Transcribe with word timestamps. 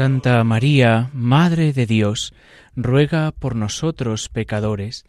Santa 0.00 0.42
María, 0.44 1.10
Madre 1.12 1.74
de 1.74 1.84
Dios, 1.84 2.32
ruega 2.74 3.32
por 3.32 3.54
nosotros 3.54 4.30
pecadores. 4.30 5.04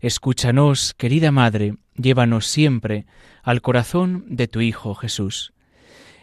Escúchanos, 0.00 0.94
querida 0.94 1.32
Madre, 1.32 1.74
llévanos 1.96 2.46
siempre 2.46 3.06
al 3.42 3.60
corazón 3.60 4.24
de 4.28 4.46
tu 4.46 4.60
Hijo 4.60 4.94
Jesús. 4.94 5.52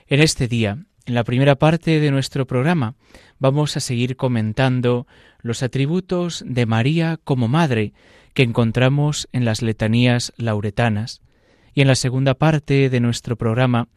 En 0.07 0.21
este 0.21 0.47
día, 0.47 0.85
en 1.05 1.15
la 1.15 1.25
primera 1.25 1.55
parte 1.55 1.99
de 1.99 2.11
nuestro 2.11 2.47
programa, 2.47 2.95
vamos 3.39 3.75
a 3.75 3.81
seguir 3.81 4.15
comentando 4.15 5.05
los 5.41 5.61
atributos 5.61 6.45
de 6.47 6.65
María 6.65 7.19
como 7.25 7.49
Madre 7.49 7.91
que 8.33 8.43
encontramos 8.43 9.27
en 9.33 9.43
las 9.43 9.61
letanías 9.61 10.31
lauretanas. 10.37 11.22
Y 11.73 11.81
en 11.81 11.87
la 11.87 11.95
segunda 11.95 12.35
parte 12.35 12.89
de 12.89 12.99
nuestro 12.99 13.35
programa 13.35 13.87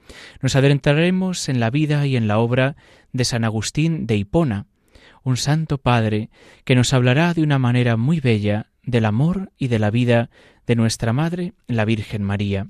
nos 0.41 0.57
adentraremos 0.57 1.49
en 1.49 1.61
la 1.61 1.71
vida 1.71 2.07
y 2.07 2.17
en 2.17 2.29
la 2.29 2.39
obra 2.39 2.77
de 3.13 3.25
San 3.25 3.45
Agustín 3.45 4.07
de 4.07 4.17
Hipona, 4.17 4.67
un 5.23 5.37
santo 5.37 5.79
padre 5.79 6.31
que 6.65 6.75
nos 6.75 6.93
hablará 6.93 7.35
de 7.35 7.43
una 7.43 7.59
manera 7.59 7.97
muy 7.97 8.21
bella 8.21 8.71
del 8.83 9.05
amor 9.05 9.53
y 9.59 9.69
de 9.69 9.79
la 9.79 9.91
vida 9.91 10.31
de 10.67 10.77
nuestra 10.77 11.13
Madre, 11.13 11.55
la 11.67 11.85
Virgen 11.85 12.23
María. 12.23 12.69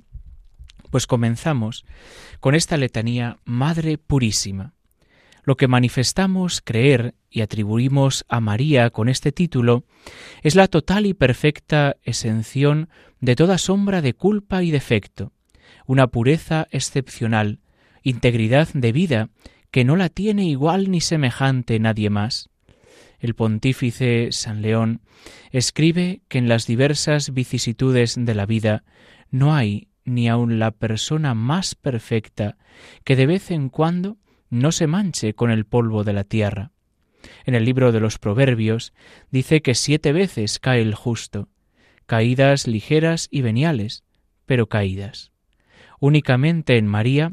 Pues 0.91 1.07
comenzamos 1.07 1.85
con 2.41 2.55
esta 2.55 2.77
letanía 2.77 3.39
Madre 3.45 3.99
Purísima. 3.99 4.76
Lo 5.47 5.57
que 5.57 5.69
manifestamos 5.69 6.61
creer 6.61 7.15
y 7.31 7.41
atribuimos 7.41 8.25
a 8.29 8.41
María 8.41 8.91
con 8.91 9.09
este 9.09 9.31
título 9.31 9.85
es 10.43 10.57
la 10.57 10.67
total 10.67 11.07
y 11.07 11.15
perfecta 11.15 11.95
exención 12.03 12.89
de 13.21 13.37
toda 13.37 13.57
sombra 13.57 14.03
de 14.03 14.13
culpa 14.13 14.65
y 14.65 14.73
defecto, 14.73 15.33
una 15.87 16.09
pureza 16.09 16.67
excepcional, 16.73 17.61
integridad 18.03 18.69
de 18.75 18.91
vida 18.91 19.29
que 19.71 19.85
no 19.85 19.95
la 19.95 20.09
tiene 20.09 20.47
igual 20.47 20.91
ni 20.91 21.01
semejante 21.01 21.79
nadie 21.79 22.11
más. 22.11 22.51
El 23.21 23.37
pontífice 23.37 24.31
San 24.33 24.63
León 24.63 25.01
escribe 25.53 26.23
que 26.27 26.39
en 26.39 26.49
las 26.49 26.67
diversas 26.67 27.33
vicisitudes 27.33 28.17
de 28.19 28.35
la 28.35 28.47
vida 28.47 28.83
no 29.31 29.55
hay 29.55 29.87
ni 30.05 30.29
aun 30.29 30.59
la 30.59 30.73
persona 30.73 31.35
más 31.35 31.77
perfecta 31.77 32.57
que 33.05 33.15
de 33.15 33.27
vez 33.27 33.53
en 33.53 33.69
cuando 33.69 34.19
no 34.51 34.73
se 34.73 34.87
manche 34.87 35.35
con 35.35 35.51
el 35.51 35.65
polvo 35.67 36.05
de 36.05 36.13
la 36.13 36.25
tierra. 36.25 36.73
En 37.45 37.55
el 37.55 37.65
libro 37.65 37.93
de 37.93 38.01
los 38.01 38.19
Proverbios 38.19 38.93
dice 39.31 39.63
que 39.63 39.75
siete 39.75 40.13
veces 40.13 40.59
cae 40.59 40.83
el 40.83 40.95
justo, 40.95 41.49
caídas 42.07 42.67
ligeras 42.67 43.29
y 43.31 43.43
veniales, 43.43 44.05
pero 44.47 44.69
caídas. 44.69 45.33
Únicamente 45.99 46.77
en 46.77 46.87
María 46.87 47.33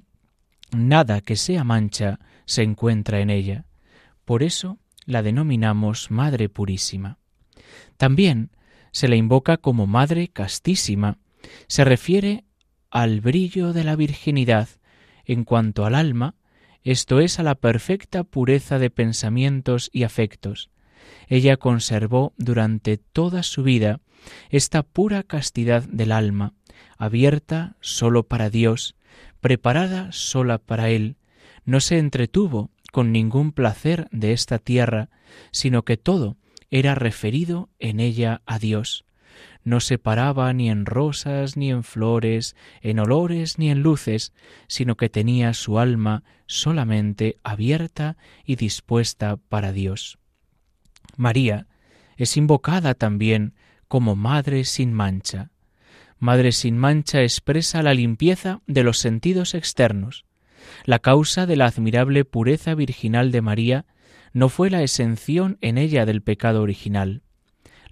nada 0.71 1.21
que 1.21 1.35
sea 1.35 1.63
mancha 1.63 2.19
se 2.45 2.63
encuentra 2.63 3.19
en 3.19 3.29
ella. 3.29 3.65
Por 4.25 4.43
eso 4.43 4.79
la 5.05 5.21
denominamos 5.21 6.11
Madre 6.11 6.49
Purísima. 6.49 7.19
También 7.97 8.51
se 8.91 9.07
la 9.07 9.15
invoca 9.15 9.57
como 9.57 9.87
Madre 9.87 10.29
Castísima. 10.29 11.17
Se 11.67 11.83
refiere 11.83 12.45
al 12.89 13.21
brillo 13.21 13.73
de 13.73 13.83
la 13.83 13.95
virginidad 13.95 14.69
en 15.25 15.43
cuanto 15.43 15.85
al 15.85 15.95
alma, 15.95 16.35
esto 16.83 17.19
es 17.19 17.39
a 17.39 17.43
la 17.43 17.55
perfecta 17.55 18.23
pureza 18.23 18.79
de 18.79 18.89
pensamientos 18.89 19.89
y 19.93 20.03
afectos. 20.03 20.69
Ella 21.27 21.57
conservó 21.57 22.33
durante 22.37 22.97
toda 22.97 23.43
su 23.43 23.63
vida 23.63 24.01
esta 24.49 24.83
pura 24.83 25.23
castidad 25.23 25.83
del 25.83 26.11
alma, 26.11 26.53
abierta 26.97 27.75
sólo 27.81 28.23
para 28.23 28.49
Dios, 28.49 28.95
preparada 29.41 30.11
sola 30.11 30.57
para 30.57 30.89
Él, 30.89 31.17
no 31.65 31.79
se 31.79 31.97
entretuvo 31.97 32.71
con 32.91 33.11
ningún 33.11 33.51
placer 33.51 34.07
de 34.11 34.33
esta 34.33 34.59
tierra, 34.59 35.09
sino 35.51 35.83
que 35.83 35.97
todo 35.97 36.37
era 36.69 36.95
referido 36.95 37.69
en 37.79 37.99
ella 37.99 38.41
a 38.45 38.59
Dios. 38.59 39.05
No 39.63 39.79
se 39.79 39.97
paraba 39.97 40.51
ni 40.53 40.69
en 40.69 40.85
rosas, 40.85 41.55
ni 41.55 41.71
en 41.71 41.83
flores, 41.83 42.55
en 42.81 42.99
olores, 42.99 43.57
ni 43.57 43.69
en 43.69 43.81
luces, 43.81 44.33
sino 44.67 44.97
que 44.97 45.09
tenía 45.09 45.53
su 45.53 45.79
alma 45.79 46.23
solamente 46.47 47.37
abierta 47.43 48.17
y 48.45 48.57
dispuesta 48.57 49.37
para 49.37 49.71
Dios. 49.71 50.19
María 51.15 51.67
es 52.17 52.37
invocada 52.37 52.93
también 52.93 53.53
como 53.87 54.15
Madre 54.15 54.65
sin 54.65 54.91
mancha. 54.91 55.51
Madre 56.19 56.51
sin 56.51 56.77
mancha 56.77 57.21
expresa 57.21 57.83
la 57.83 57.93
limpieza 57.93 58.61
de 58.65 58.83
los 58.83 58.97
sentidos 58.99 59.53
externos. 59.53 60.25
La 60.85 60.99
causa 60.99 61.45
de 61.45 61.55
la 61.55 61.65
admirable 61.65 62.25
pureza 62.25 62.75
virginal 62.75 63.31
de 63.31 63.41
María 63.41 63.85
no 64.31 64.49
fue 64.49 64.69
la 64.69 64.81
exención 64.81 65.57
en 65.61 65.77
ella 65.77 66.05
del 66.05 66.21
pecado 66.21 66.61
original. 66.61 67.23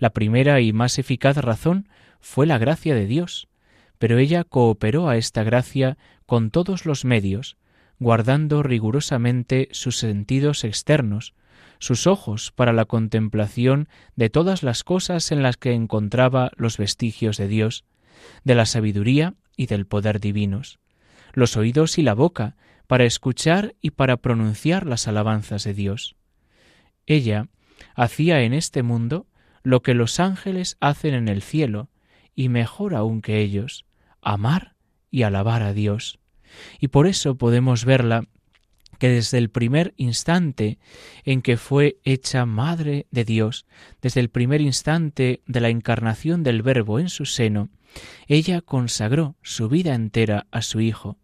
La 0.01 0.09
primera 0.09 0.59
y 0.61 0.73
más 0.73 0.97
eficaz 0.97 1.37
razón 1.37 1.87
fue 2.19 2.47
la 2.47 2.57
gracia 2.57 2.95
de 2.95 3.05
Dios, 3.05 3.49
pero 3.99 4.17
ella 4.17 4.43
cooperó 4.43 5.07
a 5.07 5.15
esta 5.15 5.43
gracia 5.43 5.99
con 6.25 6.49
todos 6.49 6.87
los 6.87 7.05
medios, 7.05 7.55
guardando 7.99 8.63
rigurosamente 8.63 9.69
sus 9.73 9.97
sentidos 9.99 10.63
externos, 10.63 11.35
sus 11.77 12.07
ojos 12.07 12.51
para 12.51 12.73
la 12.73 12.85
contemplación 12.85 13.89
de 14.15 14.31
todas 14.31 14.63
las 14.63 14.83
cosas 14.83 15.31
en 15.31 15.43
las 15.43 15.57
que 15.57 15.73
encontraba 15.73 16.49
los 16.55 16.77
vestigios 16.77 17.37
de 17.37 17.47
Dios, 17.47 17.85
de 18.43 18.55
la 18.55 18.65
sabiduría 18.65 19.35
y 19.55 19.67
del 19.67 19.85
poder 19.85 20.19
divinos, 20.19 20.79
los 21.33 21.57
oídos 21.57 21.99
y 21.99 22.01
la 22.01 22.15
boca 22.15 22.55
para 22.87 23.03
escuchar 23.05 23.75
y 23.81 23.91
para 23.91 24.17
pronunciar 24.17 24.87
las 24.87 25.07
alabanzas 25.07 25.63
de 25.63 25.75
Dios. 25.75 26.15
Ella 27.05 27.49
hacía 27.93 28.41
en 28.41 28.53
este 28.53 28.81
mundo 28.81 29.27
lo 29.63 29.81
que 29.81 29.93
los 29.93 30.19
ángeles 30.19 30.77
hacen 30.79 31.13
en 31.13 31.27
el 31.27 31.41
cielo, 31.41 31.89
y 32.35 32.49
mejor 32.49 32.95
aún 32.95 33.21
que 33.21 33.39
ellos, 33.39 33.85
amar 34.21 34.75
y 35.09 35.23
alabar 35.23 35.63
a 35.63 35.73
Dios. 35.73 36.19
Y 36.79 36.87
por 36.87 37.07
eso 37.07 37.35
podemos 37.35 37.85
verla 37.85 38.25
que 38.99 39.09
desde 39.09 39.39
el 39.39 39.49
primer 39.49 39.93
instante 39.97 40.77
en 41.23 41.41
que 41.41 41.57
fue 41.57 41.97
hecha 42.03 42.45
Madre 42.45 43.07
de 43.09 43.25
Dios, 43.25 43.65
desde 44.01 44.19
el 44.19 44.29
primer 44.29 44.61
instante 44.61 45.41
de 45.47 45.59
la 45.59 45.69
encarnación 45.69 46.43
del 46.43 46.61
Verbo 46.61 46.99
en 46.99 47.09
su 47.09 47.25
seno, 47.25 47.69
ella 48.27 48.61
consagró 48.61 49.35
su 49.41 49.69
vida 49.69 49.95
entera 49.95 50.47
a 50.51 50.61
su 50.61 50.81
Hijo, 50.81 51.17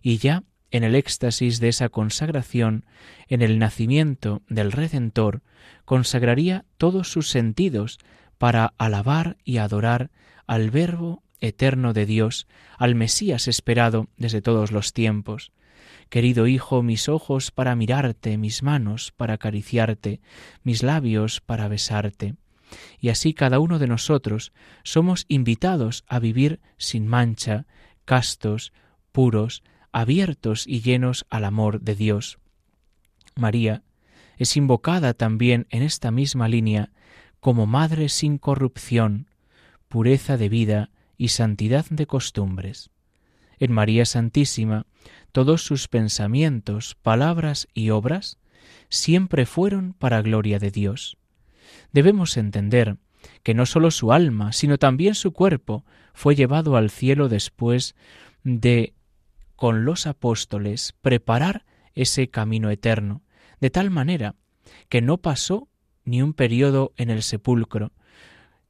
y 0.00 0.18
ya 0.18 0.44
en 0.70 0.84
el 0.84 0.94
éxtasis 0.94 1.60
de 1.60 1.68
esa 1.68 1.88
consagración, 1.88 2.84
en 3.28 3.42
el 3.42 3.58
nacimiento 3.58 4.42
del 4.48 4.72
Redentor, 4.72 5.42
consagraría 5.84 6.64
todos 6.76 7.10
sus 7.10 7.28
sentidos 7.30 7.98
para 8.38 8.74
alabar 8.78 9.36
y 9.44 9.58
adorar 9.58 10.10
al 10.46 10.70
Verbo 10.70 11.22
eterno 11.40 11.92
de 11.92 12.06
Dios, 12.06 12.46
al 12.78 12.94
Mesías 12.94 13.48
esperado 13.48 14.08
desde 14.16 14.42
todos 14.42 14.72
los 14.72 14.92
tiempos. 14.92 15.52
Querido 16.08 16.46
Hijo, 16.46 16.82
mis 16.82 17.08
ojos 17.08 17.50
para 17.50 17.74
mirarte, 17.76 18.38
mis 18.38 18.62
manos 18.62 19.12
para 19.16 19.34
acariciarte, 19.34 20.20
mis 20.62 20.82
labios 20.82 21.40
para 21.40 21.68
besarte. 21.68 22.34
Y 23.00 23.08
así 23.10 23.34
cada 23.34 23.60
uno 23.60 23.78
de 23.78 23.86
nosotros 23.86 24.52
somos 24.82 25.24
invitados 25.28 26.04
a 26.08 26.18
vivir 26.18 26.60
sin 26.76 27.06
mancha, 27.06 27.66
castos, 28.04 28.72
puros, 29.12 29.62
abiertos 29.92 30.66
y 30.66 30.80
llenos 30.80 31.26
al 31.30 31.44
amor 31.44 31.80
de 31.80 31.94
Dios. 31.94 32.38
María 33.34 33.82
es 34.36 34.56
invocada 34.56 35.14
también 35.14 35.66
en 35.70 35.82
esta 35.82 36.10
misma 36.10 36.48
línea 36.48 36.92
como 37.40 37.66
madre 37.66 38.08
sin 38.08 38.38
corrupción, 38.38 39.28
pureza 39.88 40.36
de 40.36 40.48
vida 40.48 40.90
y 41.16 41.28
santidad 41.28 41.86
de 41.90 42.06
costumbres. 42.06 42.90
En 43.58 43.72
María 43.72 44.04
Santísima, 44.04 44.86
todos 45.32 45.62
sus 45.62 45.88
pensamientos, 45.88 46.94
palabras 46.94 47.68
y 47.74 47.90
obras 47.90 48.38
siempre 48.88 49.46
fueron 49.46 49.92
para 49.94 50.22
gloria 50.22 50.58
de 50.58 50.70
Dios. 50.70 51.16
Debemos 51.92 52.36
entender 52.36 52.96
que 53.42 53.54
no 53.54 53.66
sólo 53.66 53.90
su 53.90 54.12
alma, 54.12 54.52
sino 54.52 54.78
también 54.78 55.14
su 55.14 55.32
cuerpo 55.32 55.84
fue 56.12 56.34
llevado 56.34 56.76
al 56.76 56.90
cielo 56.90 57.28
después 57.28 57.94
de, 58.44 58.94
con 59.58 59.84
los 59.84 60.06
apóstoles, 60.06 60.94
preparar 61.02 61.66
ese 61.96 62.30
camino 62.30 62.70
eterno, 62.70 63.22
de 63.60 63.70
tal 63.70 63.90
manera 63.90 64.36
que 64.88 65.02
no 65.02 65.18
pasó 65.18 65.66
ni 66.04 66.22
un 66.22 66.32
periodo 66.32 66.92
en 66.96 67.10
el 67.10 67.24
sepulcro. 67.24 67.90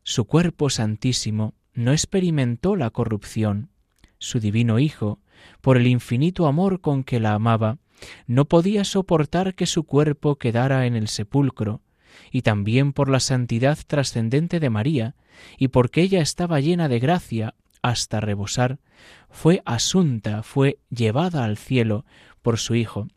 Su 0.02 0.24
cuerpo 0.24 0.70
santísimo 0.70 1.52
no 1.74 1.92
experimentó 1.92 2.74
la 2.74 2.88
corrupción. 2.88 3.68
Su 4.16 4.40
divino 4.40 4.78
Hijo, 4.78 5.20
por 5.60 5.76
el 5.76 5.86
infinito 5.86 6.46
amor 6.46 6.80
con 6.80 7.04
que 7.04 7.20
la 7.20 7.34
amaba, 7.34 7.76
no 8.26 8.46
podía 8.46 8.82
soportar 8.84 9.54
que 9.54 9.66
su 9.66 9.84
cuerpo 9.84 10.36
quedara 10.36 10.86
en 10.86 10.96
el 10.96 11.08
sepulcro, 11.08 11.82
y 12.32 12.40
también 12.40 12.94
por 12.94 13.10
la 13.10 13.20
santidad 13.20 13.76
trascendente 13.86 14.58
de 14.58 14.70
María, 14.70 15.16
y 15.58 15.68
porque 15.68 16.00
ella 16.00 16.22
estaba 16.22 16.60
llena 16.60 16.88
de 16.88 16.98
gracia 16.98 17.54
hasta 17.82 18.20
rebosar, 18.20 18.78
fue 19.30 19.62
asunta, 19.64 20.42
fue 20.42 20.78
llevada 20.90 21.44
al 21.44 21.56
cielo 21.56 22.04
por 22.42 22.58
su 22.58 22.74
Hijo, 22.74 23.08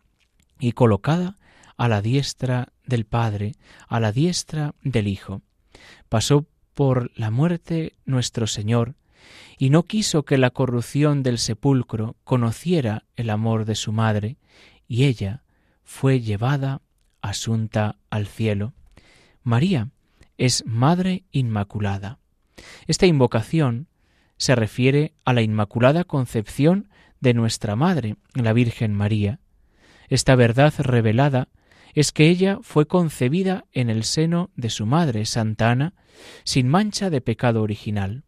y 0.59 0.73
colocada 0.73 1.37
a 1.77 1.87
la 1.87 2.01
diestra 2.01 2.69
del 2.85 3.05
Padre, 3.05 3.53
a 3.87 3.99
la 3.99 4.11
diestra 4.11 4.75
del 4.83 5.07
Hijo. 5.07 5.41
Pasó 6.09 6.45
por 6.73 7.11
la 7.17 7.31
muerte 7.31 7.93
nuestro 8.05 8.47
Señor, 8.47 8.95
y 9.57 9.69
no 9.69 9.83
quiso 9.83 10.23
que 10.23 10.37
la 10.37 10.49
corrupción 10.49 11.23
del 11.23 11.37
sepulcro 11.37 12.15
conociera 12.23 13.03
el 13.15 13.29
amor 13.29 13.65
de 13.65 13.75
su 13.75 13.91
madre, 13.91 14.37
y 14.87 15.05
ella 15.05 15.43
fue 15.83 16.19
llevada 16.19 16.81
asunta 17.21 17.97
al 18.09 18.27
cielo. 18.27 18.73
María 19.43 19.89
es 20.37 20.63
Madre 20.65 21.23
Inmaculada. 21.31 22.17
Esta 22.87 23.05
invocación 23.05 23.87
se 24.41 24.55
refiere 24.55 25.13
a 25.23 25.33
la 25.33 25.43
Inmaculada 25.43 26.03
Concepción 26.03 26.89
de 27.19 27.35
nuestra 27.35 27.75
Madre, 27.75 28.15
la 28.33 28.53
Virgen 28.53 28.91
María. 28.91 29.39
Esta 30.09 30.33
verdad 30.33 30.73
revelada 30.79 31.49
es 31.93 32.11
que 32.11 32.27
ella 32.27 32.57
fue 32.63 32.87
concebida 32.87 33.65
en 33.71 33.91
el 33.91 34.03
seno 34.03 34.49
de 34.55 34.71
su 34.71 34.87
madre, 34.87 35.27
Santa 35.27 35.69
Ana, 35.69 35.93
sin 36.43 36.67
mancha 36.67 37.11
de 37.11 37.21
pecado 37.21 37.61
original. 37.61 38.23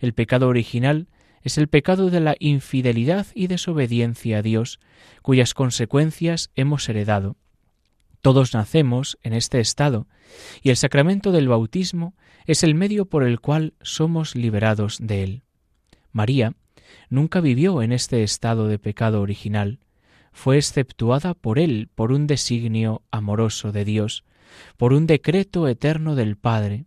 El 0.00 0.14
pecado 0.14 0.48
original 0.48 1.08
es 1.42 1.58
el 1.58 1.68
pecado 1.68 2.08
de 2.08 2.20
la 2.20 2.34
infidelidad 2.38 3.26
y 3.34 3.48
desobediencia 3.48 4.38
a 4.38 4.42
Dios, 4.42 4.80
cuyas 5.20 5.52
consecuencias 5.52 6.50
hemos 6.54 6.88
heredado. 6.88 7.36
Todos 8.22 8.54
nacemos 8.54 9.18
en 9.24 9.32
este 9.32 9.58
estado, 9.58 10.06
y 10.62 10.70
el 10.70 10.76
sacramento 10.76 11.32
del 11.32 11.48
bautismo 11.48 12.14
es 12.46 12.62
el 12.62 12.76
medio 12.76 13.06
por 13.06 13.24
el 13.24 13.40
cual 13.40 13.74
somos 13.82 14.36
liberados 14.36 14.98
de 15.00 15.24
él. 15.24 15.42
María 16.12 16.54
nunca 17.10 17.40
vivió 17.40 17.82
en 17.82 17.90
este 17.90 18.22
estado 18.22 18.68
de 18.68 18.78
pecado 18.78 19.22
original, 19.22 19.80
fue 20.30 20.56
exceptuada 20.56 21.34
por 21.34 21.58
él 21.58 21.90
por 21.96 22.12
un 22.12 22.28
designio 22.28 23.02
amoroso 23.10 23.72
de 23.72 23.84
Dios, 23.84 24.24
por 24.76 24.92
un 24.92 25.08
decreto 25.08 25.66
eterno 25.66 26.14
del 26.14 26.36
Padre, 26.36 26.84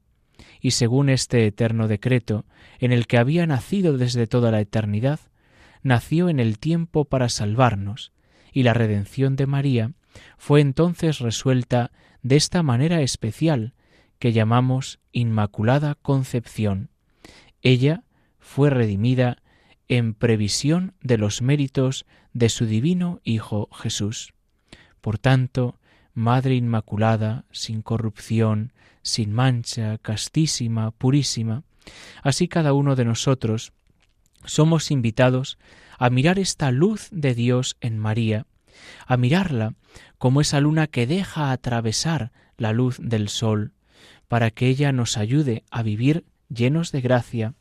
y 0.61 0.71
según 0.71 1.09
este 1.09 1.45
eterno 1.45 1.89
decreto, 1.89 2.45
en 2.79 2.93
el 2.93 3.07
que 3.07 3.17
había 3.17 3.45
nacido 3.45 3.97
desde 3.97 4.25
toda 4.25 4.51
la 4.51 4.61
eternidad, 4.61 5.19
nació 5.83 6.29
en 6.29 6.39
el 6.39 6.59
tiempo 6.59 7.03
para 7.03 7.27
salvarnos, 7.27 8.13
y 8.53 8.63
la 8.63 8.73
redención 8.73 9.35
de 9.35 9.47
María 9.47 9.91
fue 10.37 10.61
entonces 10.61 11.19
resuelta 11.19 11.91
de 12.21 12.35
esta 12.35 12.63
manera 12.63 13.01
especial 13.01 13.73
que 14.19 14.33
llamamos 14.33 14.99
Inmaculada 15.11 15.95
Concepción. 15.95 16.89
Ella 17.61 18.03
fue 18.39 18.69
redimida 18.69 19.37
en 19.87 20.13
previsión 20.13 20.93
de 21.01 21.17
los 21.17 21.41
méritos 21.41 22.05
de 22.33 22.49
su 22.49 22.65
divino 22.65 23.19
Hijo 23.23 23.69
Jesús. 23.71 24.33
Por 25.01 25.17
tanto, 25.19 25.79
Madre 26.13 26.55
Inmaculada, 26.55 27.45
sin 27.51 27.81
corrupción, 27.81 28.73
sin 29.01 29.33
mancha, 29.33 29.97
castísima, 29.99 30.91
purísima, 30.91 31.63
así 32.23 32.47
cada 32.47 32.73
uno 32.73 32.95
de 32.95 33.05
nosotros 33.05 33.73
somos 34.45 34.91
invitados 34.91 35.57
a 35.97 36.09
mirar 36.09 36.39
esta 36.39 36.71
luz 36.71 37.09
de 37.11 37.35
Dios 37.35 37.77
en 37.81 37.99
María, 37.99 38.47
a 39.05 39.17
mirarla 39.17 39.75
como 40.17 40.41
esa 40.41 40.59
luna 40.59 40.87
que 40.87 41.07
deja 41.07 41.51
atravesar 41.51 42.31
la 42.57 42.73
luz 42.73 42.97
del 43.01 43.29
sol, 43.29 43.73
para 44.27 44.51
que 44.51 44.67
ella 44.67 44.91
nos 44.91 45.17
ayude 45.17 45.63
a 45.69 45.83
vivir 45.83 46.25
llenos 46.49 46.91
de 46.91 47.01
gracia, 47.01 47.53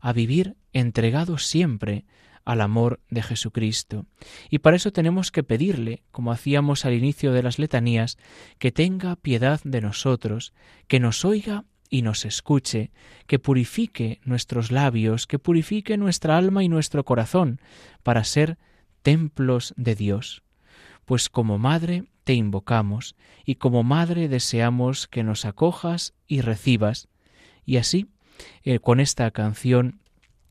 a 0.00 0.12
vivir 0.12 0.56
entregados 0.72 1.46
siempre 1.46 2.04
al 2.44 2.60
amor 2.60 3.00
de 3.10 3.22
Jesucristo. 3.22 4.06
Y 4.48 4.60
para 4.60 4.76
eso 4.76 4.90
tenemos 4.90 5.30
que 5.30 5.42
pedirle, 5.42 6.02
como 6.10 6.32
hacíamos 6.32 6.84
al 6.84 6.94
inicio 6.94 7.32
de 7.32 7.42
las 7.42 7.58
letanías, 7.58 8.16
que 8.58 8.72
tenga 8.72 9.16
piedad 9.16 9.60
de 9.64 9.80
nosotros, 9.80 10.54
que 10.86 10.98
nos 10.98 11.24
oiga 11.24 11.64
y 11.90 12.02
nos 12.02 12.24
escuche, 12.24 12.90
que 13.26 13.38
purifique 13.38 14.20
nuestros 14.24 14.70
labios, 14.70 15.26
que 15.26 15.38
purifique 15.38 15.96
nuestra 15.98 16.38
alma 16.38 16.64
y 16.64 16.68
nuestro 16.68 17.04
corazón, 17.04 17.60
para 18.02 18.24
ser 18.24 18.58
templos 19.02 19.74
de 19.76 19.94
Dios 19.94 20.42
pues 21.08 21.30
como 21.30 21.56
madre 21.56 22.04
te 22.24 22.34
invocamos 22.34 23.16
y 23.46 23.54
como 23.54 23.82
madre 23.82 24.28
deseamos 24.28 25.08
que 25.08 25.24
nos 25.24 25.46
acojas 25.46 26.12
y 26.26 26.42
recibas. 26.42 27.08
Y 27.64 27.78
así, 27.78 28.08
eh, 28.62 28.78
con 28.78 29.00
esta 29.00 29.30
canción, 29.30 30.00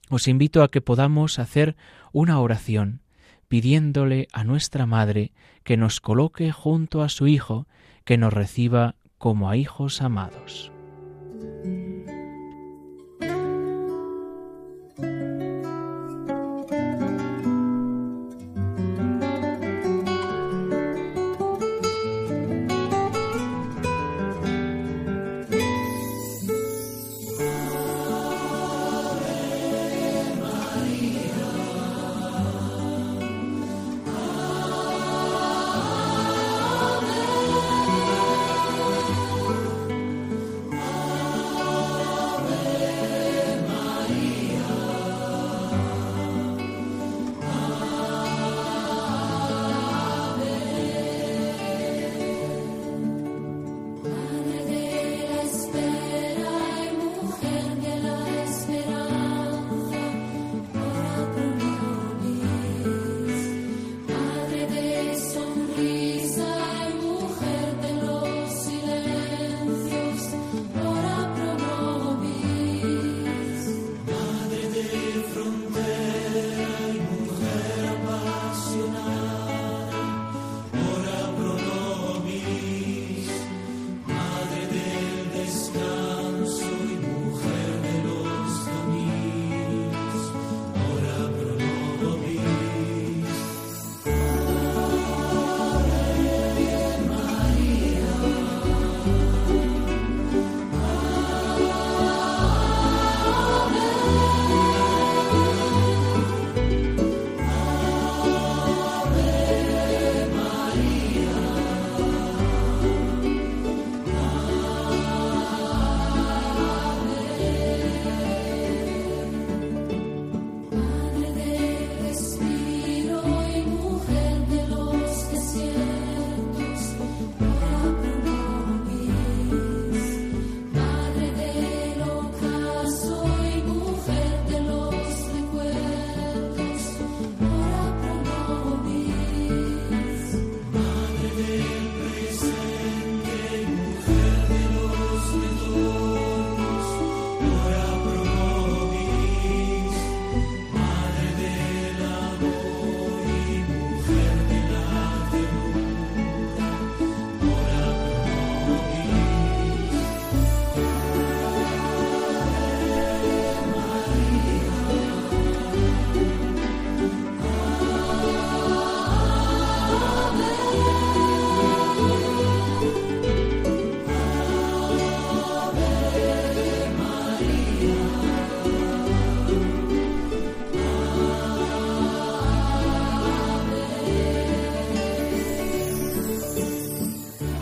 os 0.10 0.28
invito 0.28 0.64
a 0.64 0.72
que 0.72 0.82
podamos 0.82 1.38
hacer 1.38 1.78
una 2.12 2.40
oración 2.40 3.04
pidiéndole 3.48 4.30
a 4.34 4.44
nuestra 4.44 4.88
Madre 4.88 5.32
que 5.64 5.78
nos 5.78 6.02
coloque 6.02 6.52
junto 6.52 7.04
a 7.04 7.10
su 7.10 7.28
Hijo, 7.28 7.68
que 8.04 8.18
nos 8.18 8.34
reciba 8.34 8.96
como 9.20 9.52
a 9.52 9.58
hijos 9.58 10.02
amados. 10.02 10.72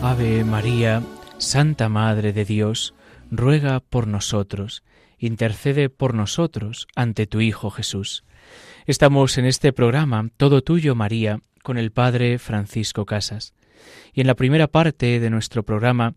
Ave 0.08 0.44
María, 0.44 1.02
Santa 1.38 1.88
Madre 1.88 2.32
de 2.32 2.44
Dios, 2.44 2.94
ruega 3.28 3.80
por 3.80 4.06
nosotros, 4.06 4.84
intercede 5.18 5.88
por 5.90 6.14
nosotros 6.14 6.86
ante 6.94 7.26
tu 7.26 7.40
Hijo 7.40 7.70
Jesús. 7.70 8.22
Estamos 8.86 9.36
en 9.36 9.46
este 9.46 9.72
programa, 9.72 10.28
Todo 10.36 10.62
Tuyo 10.62 10.94
María, 10.94 11.40
con 11.64 11.76
el 11.76 11.90
Padre 11.90 12.38
Francisco 12.38 13.04
Casas. 13.04 13.52
Y 14.14 14.20
en 14.20 14.28
la 14.28 14.36
primera 14.36 14.68
parte 14.68 15.18
de 15.18 15.28
nuestro 15.28 15.64
programa 15.64 16.14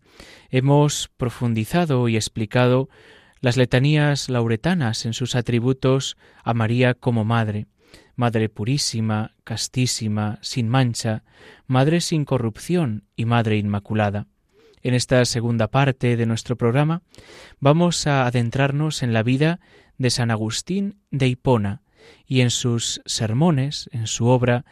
hemos 0.51 1.10
profundizado 1.17 2.08
y 2.10 2.15
explicado 2.15 2.89
las 3.41 3.58
letanías 3.58 4.29
lauretanas 4.29 5.08
en 5.08 5.13
sus 5.13 5.34
atributos 5.34 6.15
a 6.43 6.53
María 6.53 6.93
como 6.93 7.25
Madre, 7.25 7.65
Madre 8.15 8.50
purísima, 8.50 9.36
castísima, 9.43 10.39
sin 10.41 10.67
mancha, 10.67 11.24
Madre 11.67 12.01
sin 12.01 12.25
corrupción 12.25 13.05
y 13.15 13.25
Madre 13.25 13.58
Inmaculada. 13.58 14.27
En 14.81 14.93
esta 14.93 15.24
segunda 15.25 15.67
parte 15.67 16.15
de 16.15 16.25
nuestro 16.25 16.55
programa 16.55 17.01
vamos 17.60 18.08
a 18.08 18.25
adentrarnos 18.25 19.03
en 19.03 19.13
la 19.13 19.24
vida 19.24 19.60
de 19.98 20.10
San 20.10 20.31
Agustín 20.31 21.00
de 21.12 21.27
Hipona 21.27 21.81
y 22.25 22.41
en 22.41 22.50
sus 22.50 23.01
sermones, 23.05 23.89
en 23.91 24.08
su 24.08 24.27
obra, 24.27 24.65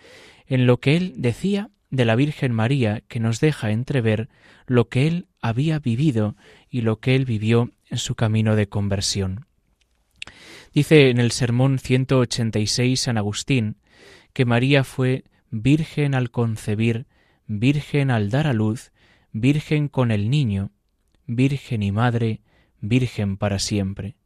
en 0.45 0.65
lo 0.65 0.79
que 0.79 0.95
él 0.95 1.13
decía 1.17 1.69
de 1.89 2.05
la 2.05 2.15
Virgen 2.15 2.53
María 2.53 3.01
que 3.07 3.19
nos 3.19 3.39
deja 3.39 3.71
entrever 3.71 4.29
lo 4.65 4.89
que 4.89 5.07
él 5.07 5.27
había 5.41 5.79
vivido 5.79 6.35
y 6.69 6.81
lo 6.81 6.99
que 6.99 7.15
él 7.15 7.25
vivió 7.25 7.71
en 7.89 7.97
su 7.97 8.15
camino 8.15 8.55
de 8.55 8.67
conversión. 8.67 9.46
Dice 10.77 11.09
en 11.09 11.17
el 11.17 11.31
sermón 11.31 11.79
186 11.79 13.01
San 13.01 13.17
Agustín 13.17 13.77
que 14.33 14.45
María 14.45 14.83
fue 14.83 15.23
virgen 15.49 16.13
al 16.13 16.29
concebir, 16.29 17.07
virgen 17.47 18.11
al 18.11 18.29
dar 18.29 18.45
a 18.45 18.53
luz, 18.53 18.91
virgen 19.31 19.87
con 19.87 20.11
el 20.11 20.29
niño, 20.29 20.69
virgen 21.25 21.81
y 21.81 21.91
madre, 21.91 22.41
virgen 22.79 23.37
para 23.37 23.57
siempre. 23.57 24.17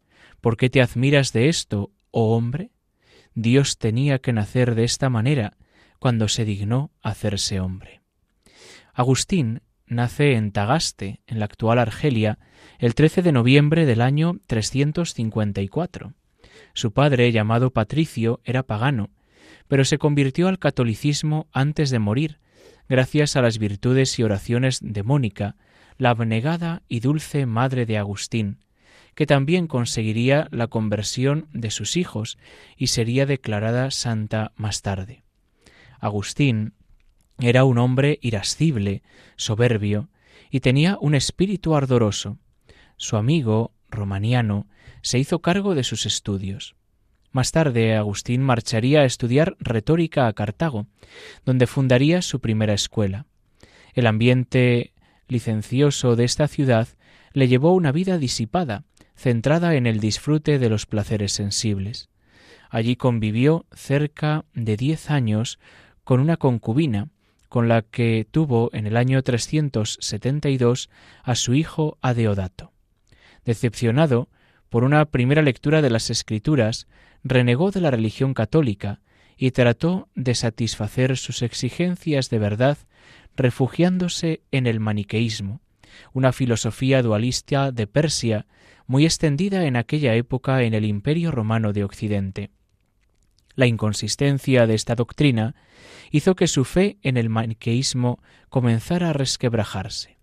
¿Por 0.42 0.58
qué 0.58 0.70
te 0.70 0.82
admiras 0.82 1.32
de 1.32 1.48
esto, 1.48 1.94
oh 2.12 2.36
hombre? 2.36 2.72
Dios 3.34 3.78
tenía 3.78 4.20
que 4.20 4.34
nacer 4.34 4.76
de 4.76 4.84
esta 4.84 5.10
manera 5.10 5.56
cuando 6.00 6.28
se 6.28 6.44
dignó 6.44 6.92
hacerse 7.02 7.62
hombre. 7.62 8.02
Agustín 8.94 9.62
nace 9.86 10.34
en 10.34 10.52
Tagaste, 10.52 11.22
en 11.28 11.40
la 11.40 11.46
actual 11.46 11.80
Argelia, 11.80 12.40
el 12.78 12.94
13 12.94 13.22
de 13.22 13.32
noviembre 13.32 13.86
del 13.86 14.02
año 14.02 14.42
354. 14.48 16.14
Su 16.74 16.92
padre, 16.92 17.32
llamado 17.32 17.72
Patricio, 17.72 18.40
era 18.44 18.64
pagano, 18.64 19.10
pero 19.68 19.86
se 19.86 19.98
convirtió 19.98 20.48
al 20.48 20.60
catolicismo 20.60 21.48
antes 21.52 21.90
de 21.90 22.00
morir, 22.00 22.40
gracias 22.90 23.36
a 23.36 23.42
las 23.42 23.58
virtudes 23.58 24.18
y 24.20 24.24
oraciones 24.24 24.80
de 24.82 25.04
Mónica, 25.04 25.56
la 25.98 26.10
abnegada 26.10 26.84
y 26.88 27.00
dulce 27.00 27.46
madre 27.46 27.86
de 27.86 27.98
Agustín, 27.98 28.60
que 29.16 29.26
también 29.26 29.68
conseguiría 29.68 30.48
la 30.52 30.68
conversión 30.68 31.48
de 31.54 31.72
sus 31.72 31.98
hijos 31.98 32.38
y 32.78 32.88
sería 32.88 33.26
declarada 33.26 33.92
santa 33.92 34.52
más 34.56 34.82
tarde. 34.82 35.24
Agustín 36.00 36.74
era 37.40 37.64
un 37.64 37.78
hombre 37.78 38.20
irascible, 38.22 39.04
soberbio, 39.36 40.10
y 40.50 40.60
tenía 40.60 40.98
un 41.00 41.16
espíritu 41.16 41.76
ardoroso. 41.76 42.38
Su 42.98 43.18
amigo, 43.18 43.74
Romaniano, 43.90 44.68
se 45.02 45.20
hizo 45.20 45.40
cargo 45.40 45.76
de 45.76 45.84
sus 45.84 46.06
estudios. 46.06 46.76
Más 47.32 47.52
tarde, 47.52 47.96
Agustín 47.96 48.42
marcharía 48.42 49.02
a 49.02 49.06
estudiar 49.06 49.56
retórica 49.60 50.28
a 50.28 50.34
Cartago, 50.34 50.88
donde 51.46 51.68
fundaría 51.68 52.22
su 52.22 52.42
primera 52.42 52.74
escuela. 52.74 53.26
El 53.94 54.08
ambiente 54.08 54.94
licencioso 55.28 56.16
de 56.16 56.26
esta 56.26 56.48
ciudad 56.48 56.90
le 57.34 57.48
llevó 57.48 57.74
una 57.74 57.92
vida 57.92 58.18
disipada, 58.18 58.84
centrada 59.16 59.76
en 59.76 59.88
el 59.88 60.00
disfrute 60.00 60.60
de 60.60 60.70
los 60.70 60.86
placeres 60.86 61.32
sensibles. 61.32 62.10
Allí 62.70 62.96
convivió 62.96 63.66
cerca 63.74 64.46
de 64.54 64.76
diez 64.76 65.10
años 65.10 65.60
con 66.04 66.20
una 66.20 66.38
concubina, 66.38 67.10
con 67.48 67.68
la 67.68 67.82
que 67.82 68.26
tuvo 68.30 68.70
en 68.74 68.88
el 68.88 68.96
año 68.96 69.22
372 69.24 70.90
a 71.24 71.36
su 71.36 71.54
hijo 71.54 71.98
Adeodato. 72.02 72.72
Decepcionado 73.44 74.30
por 74.72 74.86
una 74.86 75.04
primera 75.04 75.42
lectura 75.42 75.82
de 75.82 75.90
las 75.90 76.10
Escrituras, 76.10 76.88
renegó 77.26 77.72
de 77.72 77.82
la 77.82 77.92
religión 77.92 78.34
católica 78.34 79.02
y 79.36 79.52
trató 79.52 80.08
de 80.16 80.34
satisfacer 80.34 81.18
sus 81.18 81.42
exigencias 81.42 82.30
de 82.30 82.40
verdad 82.40 82.78
refugiándose 83.36 84.44
en 84.50 84.68
el 84.68 84.80
maniqueísmo, 84.80 85.60
una 86.14 86.32
filosofía 86.32 87.04
dualista 87.04 87.74
de 87.74 87.86
Persia 87.86 88.46
muy 88.88 89.04
extendida 89.04 89.66
en 89.66 89.76
aquella 89.76 90.16
época 90.16 90.64
en 90.64 90.74
el 90.74 90.86
Imperio 90.86 91.32
romano 91.32 91.74
de 91.74 91.84
Occidente. 91.84 92.50
La 93.56 93.66
inconsistencia 93.66 94.68
de 94.68 94.76
esta 94.76 94.96
doctrina 94.96 95.54
hizo 96.12 96.34
que 96.34 96.48
su 96.48 96.64
fe 96.64 96.98
en 97.02 97.18
el 97.18 97.28
maniqueísmo 97.28 98.24
comenzara 98.48 99.10
a 99.10 99.14
resquebrajarse. 99.14 100.18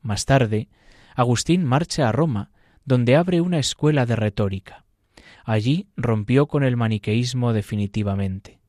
Más 0.00 0.24
tarde, 0.24 0.68
Agustín 1.14 1.64
marcha 1.64 2.08
a 2.08 2.12
Roma, 2.12 2.50
donde 2.84 3.16
abre 3.16 3.40
una 3.40 3.58
escuela 3.58 4.06
de 4.06 4.16
retórica. 4.16 4.84
Allí 5.44 5.88
rompió 5.96 6.46
con 6.46 6.62
el 6.62 6.76
maniqueísmo 6.76 7.52
definitivamente. 7.52 8.60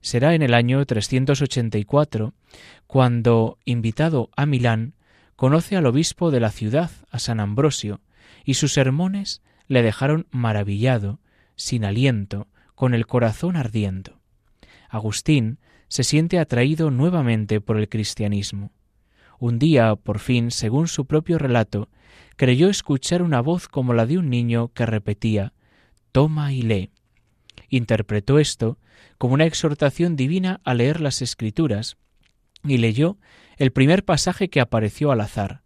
Será 0.00 0.34
en 0.34 0.42
el 0.42 0.54
año 0.54 0.84
384 0.84 2.34
cuando, 2.86 3.58
invitado 3.64 4.30
a 4.36 4.46
Milán, 4.46 4.94
conoce 5.36 5.76
al 5.76 5.86
obispo 5.86 6.30
de 6.30 6.40
la 6.40 6.50
ciudad, 6.50 6.90
a 7.10 7.18
San 7.18 7.40
Ambrosio, 7.40 8.00
y 8.44 8.54
sus 8.54 8.72
sermones 8.72 9.42
le 9.68 9.82
dejaron 9.82 10.26
maravillado, 10.30 11.20
sin 11.56 11.84
aliento, 11.84 12.48
con 12.74 12.94
el 12.94 13.06
corazón 13.06 13.56
ardiendo. 13.56 14.20
Agustín 14.88 15.58
se 15.88 16.02
siente 16.02 16.38
atraído 16.38 16.90
nuevamente 16.90 17.60
por 17.60 17.78
el 17.78 17.88
cristianismo. 17.88 18.72
Un 19.38 19.58
día, 19.58 19.96
por 19.96 20.18
fin, 20.18 20.50
según 20.50 20.88
su 20.88 21.06
propio 21.06 21.38
relato, 21.38 21.88
creyó 22.40 22.70
escuchar 22.70 23.20
una 23.20 23.42
voz 23.42 23.68
como 23.68 23.92
la 23.92 24.06
de 24.06 24.16
un 24.16 24.30
niño 24.30 24.72
que 24.72 24.86
repetía 24.86 25.52
Toma 26.10 26.54
y 26.54 26.62
lee. 26.62 26.90
Interpretó 27.68 28.38
esto 28.38 28.78
como 29.18 29.34
una 29.34 29.44
exhortación 29.44 30.16
divina 30.16 30.62
a 30.64 30.72
leer 30.72 31.02
las 31.02 31.20
Escrituras 31.20 31.98
y 32.64 32.78
leyó 32.78 33.18
el 33.58 33.72
primer 33.72 34.06
pasaje 34.06 34.48
que 34.48 34.62
apareció 34.62 35.12
al 35.12 35.20
azar. 35.20 35.64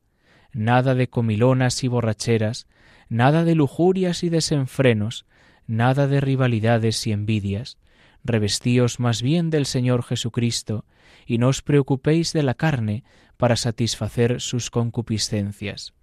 Nada 0.52 0.96
de 0.96 1.08
comilonas 1.08 1.84
y 1.84 1.86
borracheras, 1.86 2.66
nada 3.08 3.44
de 3.44 3.54
lujurias 3.54 4.24
y 4.24 4.28
desenfrenos, 4.28 5.26
nada 5.68 6.08
de 6.08 6.20
rivalidades 6.20 7.06
y 7.06 7.12
envidias, 7.12 7.78
revestíos 8.24 8.98
más 8.98 9.22
bien 9.22 9.48
del 9.48 9.66
Señor 9.66 10.02
Jesucristo, 10.02 10.86
y 11.24 11.38
no 11.38 11.50
os 11.50 11.62
preocupéis 11.62 12.32
de 12.32 12.42
la 12.42 12.54
carne 12.54 13.04
para 13.36 13.54
satisfacer 13.54 14.40
sus 14.40 14.70
concupiscencias. 14.70 15.94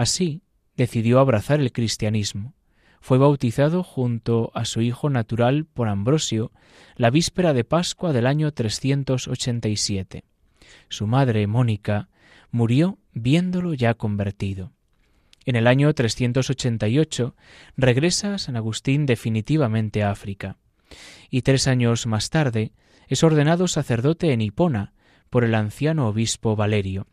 Así 0.00 0.40
decidió 0.78 1.20
abrazar 1.20 1.60
el 1.60 1.72
cristianismo. 1.72 2.54
Fue 3.02 3.18
bautizado 3.18 3.82
junto 3.82 4.50
a 4.54 4.64
su 4.64 4.80
hijo 4.80 5.10
natural 5.10 5.66
por 5.66 5.88
Ambrosio 5.88 6.52
la 6.96 7.10
víspera 7.10 7.52
de 7.52 7.64
Pascua 7.64 8.14
del 8.14 8.26
año 8.26 8.50
387. 8.50 10.24
Su 10.88 11.06
madre, 11.06 11.46
Mónica, 11.46 12.08
murió 12.50 12.96
viéndolo 13.12 13.74
ya 13.74 13.92
convertido. 13.92 14.72
En 15.44 15.54
el 15.54 15.66
año 15.66 15.92
388 15.92 17.36
regresa 17.76 18.38
San 18.38 18.56
Agustín 18.56 19.04
definitivamente 19.04 20.02
a 20.02 20.12
África 20.12 20.56
y 21.28 21.42
tres 21.42 21.68
años 21.68 22.06
más 22.06 22.30
tarde 22.30 22.72
es 23.06 23.22
ordenado 23.22 23.68
sacerdote 23.68 24.32
en 24.32 24.40
Hipona 24.40 24.94
por 25.28 25.44
el 25.44 25.54
anciano 25.54 26.08
obispo 26.08 26.56
Valerio. 26.56 27.06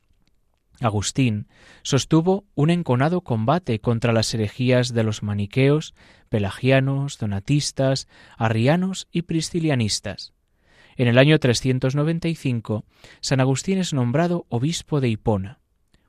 Agustín 0.79 1.47
sostuvo 1.81 2.45
un 2.53 2.69
enconado 2.69 3.21
combate 3.21 3.79
contra 3.79 4.13
las 4.13 4.33
herejías 4.33 4.93
de 4.93 5.03
los 5.03 5.23
maniqueos, 5.23 5.95
pelagianos, 6.29 7.17
donatistas, 7.17 8.07
arrianos 8.37 9.07
y 9.11 9.23
priscilianistas. 9.23 10.33
En 10.95 11.07
el 11.07 11.17
año 11.17 11.39
395, 11.39 12.85
San 13.21 13.39
Agustín 13.39 13.77
es 13.77 13.93
nombrado 13.93 14.45
obispo 14.49 14.99
de 14.99 15.09
Hipona. 15.09 15.59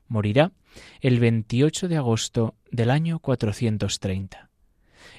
Morirá 0.06 0.52
el 1.00 1.20
28 1.20 1.88
de 1.88 1.96
agosto 1.96 2.54
del 2.70 2.90
año 2.90 3.18
430. 3.18 4.48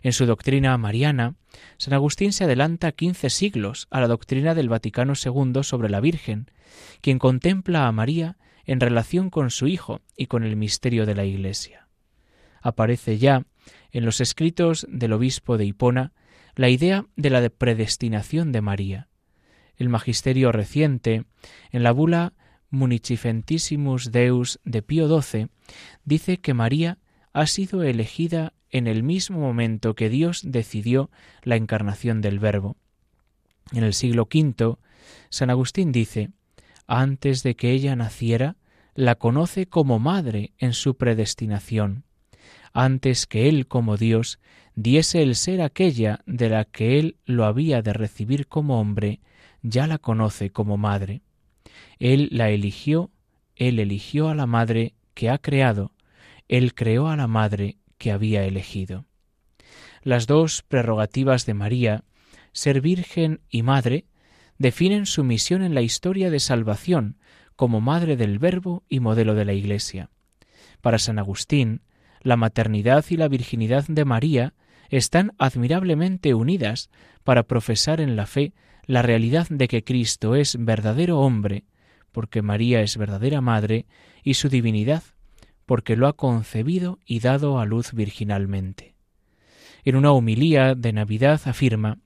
En 0.01 0.13
su 0.13 0.25
doctrina 0.25 0.77
mariana, 0.77 1.36
San 1.77 1.94
Agustín 1.94 2.34
se 2.34 2.46
adelanta 2.46 2.91
quince 2.91 3.29
siglos 3.29 3.88
a 3.91 4.00
la 4.00 4.08
doctrina 4.08 4.56
del 4.56 4.70
Vaticano 4.70 5.13
II 5.13 5.63
sobre 5.63 5.89
la 5.89 6.00
Virgen, 6.00 6.50
quien 7.01 7.20
contempla 7.20 7.88
a 7.88 7.91
María 7.91 8.38
en 8.66 8.80
relación 8.80 9.30
con 9.30 9.51
su 9.51 9.68
Hijo 9.68 10.01
y 10.16 10.28
con 10.28 10.44
el 10.44 10.56
misterio 10.56 11.06
de 11.06 11.16
la 11.16 11.25
Iglesia. 11.25 11.88
Aparece 12.62 13.18
ya 13.18 13.46
en 13.92 14.06
los 14.06 14.22
escritos 14.22 14.86
del 14.89 15.13
obispo 15.13 15.58
de 15.58 15.66
Hipona 15.66 16.13
la 16.56 16.70
idea 16.70 17.06
de 17.16 17.30
la 17.30 17.50
predestinación 17.50 18.51
de 18.51 18.62
María. 18.62 19.08
El 19.78 19.89
magisterio 19.89 20.51
reciente, 20.51 21.24
en 21.72 21.84
la 21.84 21.92
bula 21.92 22.34
Municifentissimus 22.70 24.12
Deus 24.12 24.60
de 24.63 24.82
Pío 24.82 25.22
XII 25.22 25.48
dice 26.04 26.38
que 26.38 26.54
María 26.54 26.98
ha 27.34 27.48
sido 27.48 27.84
elegida 27.84 28.54
en 28.70 28.88
el 28.88 29.04
mismo 29.04 29.39
momento 29.39 29.96
que 29.96 30.10
Dios 30.10 30.42
decidió 30.46 31.10
la 31.43 31.56
encarnación 31.56 32.22
del 32.22 32.39
Verbo. 32.39 32.78
En 33.72 33.84
el 33.84 33.93
siglo 33.93 34.28
V, 34.32 34.78
San 35.30 35.50
Agustín 35.50 35.91
dice, 35.91 36.32
antes 36.89 37.43
de 37.43 37.56
que 37.56 37.71
ella 37.71 37.95
naciera, 37.95 38.56
la 38.95 39.13
conoce 39.13 39.67
como 39.67 39.99
madre 39.99 40.54
en 40.58 40.73
su 40.73 40.97
predestinación, 40.97 42.04
antes 42.73 43.28
que 43.28 43.47
él 43.47 43.67
como 43.67 43.95
Dios 43.95 44.39
diese 44.73 45.21
el 45.21 45.36
ser 45.36 45.62
aquella 45.62 46.21
de 46.25 46.49
la 46.49 46.65
que 46.65 46.97
él 46.97 47.17
lo 47.25 47.45
había 47.45 47.84
de 47.84 47.93
recibir 47.93 48.47
como 48.47 48.80
hombre, 48.80 49.19
ya 49.62 49.86
la 49.86 49.99
conoce 49.99 50.52
como 50.52 50.78
madre. 50.78 51.21
Él 51.99 52.28
la 52.32 52.49
eligió, 52.49 53.12
él 53.56 53.78
eligió 53.78 54.30
a 54.30 54.36
la 54.36 54.47
madre 54.47 54.95
que 55.13 55.30
ha 55.30 55.38
creado, 55.38 55.91
él 56.47 56.73
creó 56.73 57.08
a 57.10 57.15
la 57.15 57.28
madre 57.28 57.78
que 57.99 58.12
había 58.12 58.45
elegido. 58.45 59.06
Las 60.02 60.25
dos 60.25 60.63
prerrogativas 60.63 61.45
de 61.45 61.54
María, 61.54 62.04
ser 62.52 62.82
virgen 62.82 63.41
y 63.52 63.62
madre, 63.62 64.06
definen 64.60 65.06
su 65.06 65.24
misión 65.24 65.63
en 65.63 65.74
la 65.74 65.82
historia 65.82 66.30
de 66.30 66.39
salvación 66.39 67.17
como 67.56 67.82
madre 67.82 68.15
del 68.15 68.38
Verbo 68.38 68.84
y 68.88 69.00
modelo 69.00 69.34
de 69.34 69.45
la 69.45 69.54
Iglesia. 69.54 70.10
Para 70.82 71.00
San 71.00 71.17
Agustín, 71.17 71.82
la 72.22 72.38
maternidad 72.38 73.04
y 73.10 73.17
la 73.17 73.28
virginidad 73.28 73.86
de 73.88 74.06
María 74.06 74.54
están 74.89 75.34
admirablemente 75.38 76.34
unidas 76.34 76.89
para 77.24 77.43
profesar 77.43 78.02
en 78.02 78.15
la 78.15 78.26
fe 78.26 78.54
la 78.86 79.02
realidad 79.02 79.48
de 79.50 79.67
que 79.67 79.84
Cristo 79.84 80.36
es 80.36 80.58
verdadero 80.60 81.19
hombre, 81.19 81.63
porque 82.12 82.41
María 82.41 82.82
es 82.82 82.98
verdadera 82.98 83.39
madre, 83.39 83.86
y 84.24 84.34
su 84.34 84.50
divinidad, 84.50 85.04
porque 85.65 85.95
lo 85.95 86.08
ha 86.08 86.13
concebido 86.13 87.00
y 87.06 87.19
dado 87.19 87.60
a 87.60 87.65
luz 87.65 87.93
virginalmente. 87.93 88.95
En 89.86 89.95
una 89.95 90.12
homilía 90.12 90.76
de 90.76 90.91
Navidad 90.91 91.39
afirma 91.45 92.00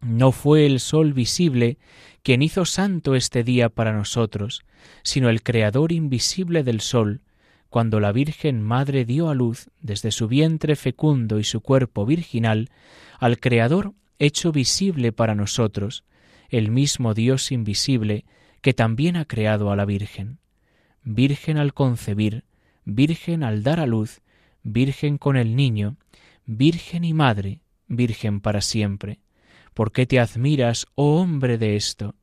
No 0.00 0.32
fue 0.32 0.66
el 0.66 0.80
sol 0.80 1.12
visible 1.12 1.78
quien 2.22 2.42
hizo 2.42 2.64
santo 2.64 3.14
este 3.14 3.44
día 3.44 3.68
para 3.68 3.92
nosotros, 3.92 4.64
sino 5.02 5.28
el 5.28 5.42
Creador 5.42 5.92
invisible 5.92 6.62
del 6.62 6.80
sol, 6.80 7.20
cuando 7.68 8.00
la 8.00 8.12
Virgen 8.12 8.62
Madre 8.62 9.04
dio 9.04 9.28
a 9.28 9.34
luz 9.34 9.70
desde 9.80 10.10
su 10.10 10.26
vientre 10.26 10.74
fecundo 10.74 11.38
y 11.38 11.44
su 11.44 11.60
cuerpo 11.60 12.04
virginal 12.04 12.68
al 13.18 13.38
Creador 13.38 13.94
hecho 14.18 14.52
visible 14.52 15.12
para 15.12 15.34
nosotros, 15.34 16.04
el 16.48 16.70
mismo 16.70 17.14
Dios 17.14 17.52
invisible 17.52 18.24
que 18.60 18.74
también 18.74 19.16
ha 19.16 19.24
creado 19.24 19.70
a 19.70 19.76
la 19.76 19.84
Virgen. 19.84 20.38
Virgen 21.04 21.56
al 21.56 21.72
concebir, 21.72 22.44
Virgen 22.84 23.44
al 23.44 23.62
dar 23.62 23.80
a 23.80 23.86
luz, 23.86 24.20
Virgen 24.62 25.16
con 25.16 25.36
el 25.36 25.56
niño, 25.56 25.96
Virgen 26.44 27.04
y 27.04 27.14
Madre, 27.14 27.60
Virgen 27.86 28.40
para 28.40 28.60
siempre. 28.60 29.20
¿Por 29.74 29.92
qué 29.92 30.06
te 30.06 30.20
admiras, 30.20 30.86
oh 30.94 31.20
hombre, 31.20 31.58
de 31.58 31.76
esto? 31.76 32.14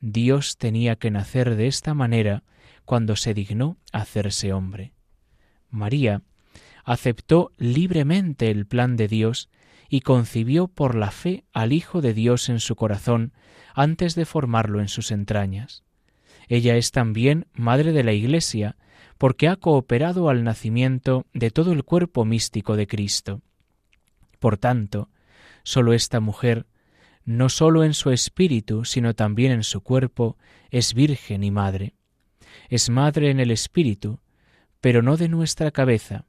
Dios 0.00 0.58
tenía 0.58 0.96
que 0.96 1.10
nacer 1.10 1.56
de 1.56 1.66
esta 1.66 1.94
manera 1.94 2.44
cuando 2.84 3.16
se 3.16 3.34
dignó 3.34 3.76
hacerse 3.92 4.52
hombre. 4.52 4.92
María 5.70 6.22
aceptó 6.84 7.52
libremente 7.58 8.50
el 8.50 8.66
plan 8.66 8.96
de 8.96 9.08
Dios 9.08 9.50
y 9.88 10.00
concibió 10.00 10.68
por 10.68 10.94
la 10.94 11.10
fe 11.10 11.44
al 11.52 11.72
Hijo 11.72 12.00
de 12.00 12.14
Dios 12.14 12.48
en 12.48 12.60
su 12.60 12.76
corazón 12.76 13.32
antes 13.74 14.14
de 14.14 14.24
formarlo 14.24 14.80
en 14.80 14.88
sus 14.88 15.10
entrañas. 15.10 15.84
Ella 16.48 16.76
es 16.76 16.90
también 16.90 17.46
Madre 17.52 17.92
de 17.92 18.04
la 18.04 18.12
Iglesia, 18.12 18.76
porque 19.18 19.48
ha 19.48 19.56
cooperado 19.56 20.28
al 20.28 20.44
nacimiento 20.44 21.26
de 21.32 21.50
todo 21.50 21.72
el 21.72 21.84
cuerpo 21.84 22.24
místico 22.24 22.76
de 22.76 22.86
Cristo. 22.86 23.42
Por 24.38 24.56
tanto, 24.56 25.10
sólo 25.62 25.92
esta 25.92 26.20
mujer, 26.20 26.66
no 27.28 27.50
sólo 27.50 27.84
en 27.84 27.92
su 27.92 28.10
espíritu, 28.10 28.86
sino 28.86 29.12
también 29.12 29.52
en 29.52 29.62
su 29.62 29.82
cuerpo, 29.82 30.38
es 30.70 30.94
virgen 30.94 31.44
y 31.44 31.50
madre. 31.50 31.92
Es 32.70 32.88
madre 32.88 33.28
en 33.28 33.38
el 33.38 33.50
espíritu, 33.50 34.20
pero 34.80 35.02
no 35.02 35.18
de 35.18 35.28
nuestra 35.28 35.70
cabeza, 35.70 36.24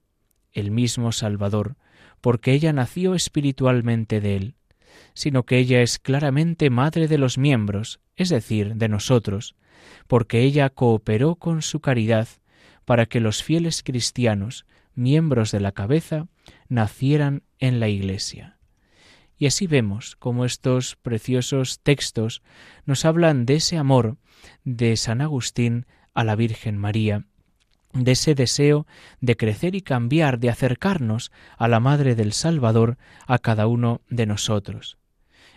el 0.51 0.71
mismo 0.71 1.13
Salvador, 1.13 1.77
porque 2.19 2.51
ella 2.51 2.73
nació 2.73 3.15
espiritualmente 3.15 4.19
de 4.19 4.35
él, 4.35 4.55
sino 5.13 5.43
que 5.43 5.59
ella 5.59 5.81
es 5.81 5.99
claramente 5.99 6.69
madre 6.69 7.07
de 7.07 7.17
los 7.17 7.37
miembros, 7.37 8.01
es 8.17 8.27
decir, 8.27 8.75
de 8.75 8.89
nosotros, 8.89 9.55
porque 10.07 10.41
ella 10.41 10.69
cooperó 10.69 11.35
con 11.35 11.61
su 11.61 11.79
caridad 11.79 12.27
para 12.83 13.05
que 13.05 13.21
los 13.21 13.41
fieles 13.41 13.83
cristianos, 13.83 14.65
miembros 14.95 15.53
de 15.53 15.61
la 15.61 15.71
cabeza, 15.71 16.27
nacieran 16.67 17.43
en 17.57 17.79
la 17.79 17.87
Iglesia. 17.87 18.58
Y 19.39 19.47
así 19.47 19.67
vemos 19.67 20.17
cómo 20.17 20.43
estos 20.43 20.97
preciosos 20.97 21.79
textos 21.79 22.43
nos 22.85 23.05
hablan 23.05 23.45
de 23.45 23.55
ese 23.55 23.77
amor 23.77 24.17
de 24.65 24.97
San 24.97 25.21
Agustín 25.21 25.85
a 26.13 26.25
la 26.25 26.35
Virgen 26.35 26.77
María, 26.77 27.25
de 27.93 28.11
ese 28.11 28.35
deseo 28.35 28.85
de 29.21 29.37
crecer 29.37 29.75
y 29.75 29.81
cambiar, 29.81 30.39
de 30.39 30.49
acercarnos 30.49 31.31
a 31.57 31.69
la 31.69 31.79
Madre 31.79 32.15
del 32.15 32.33
Salvador, 32.33 32.97
a 33.25 33.39
cada 33.39 33.65
uno 33.65 34.01
de 34.09 34.25
nosotros. 34.25 34.97